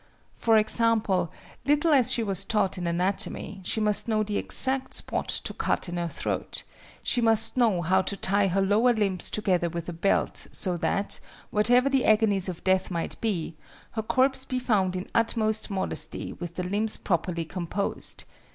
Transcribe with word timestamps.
For 0.35 0.57
example, 0.57 1.31
little 1.63 1.91
as 1.93 2.11
she 2.11 2.23
was 2.23 2.43
taught 2.43 2.75
in 2.79 2.87
anatomy, 2.87 3.61
she 3.63 3.79
must 3.79 4.07
know 4.07 4.23
the 4.23 4.37
exact 4.39 4.95
spot 4.95 5.29
to 5.29 5.53
cut 5.53 5.87
in 5.89 5.97
her 5.97 6.07
throat: 6.07 6.63
she 7.03 7.21
must 7.21 7.55
know 7.55 7.83
how 7.83 8.01
to 8.01 8.17
tie 8.17 8.47
her 8.47 8.63
lower 8.63 8.93
limbs 8.93 9.29
together 9.29 9.69
with 9.69 9.87
a 9.89 9.93
belt 9.93 10.47
so 10.51 10.75
that, 10.77 11.19
whatever 11.51 11.87
the 11.87 12.05
agonies 12.05 12.49
of 12.49 12.63
death 12.63 12.89
might 12.89 13.21
be, 13.21 13.55
her 13.91 14.01
corpse 14.01 14.43
be 14.43 14.57
found 14.57 14.95
in 14.95 15.05
utmost 15.13 15.69
modesty 15.69 16.33
with 16.33 16.55
the 16.55 16.63
limbs 16.63 16.97
properly 16.97 17.45
composed. 17.45 18.23